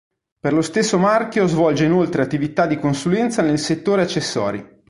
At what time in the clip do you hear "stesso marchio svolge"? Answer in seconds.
0.63-1.85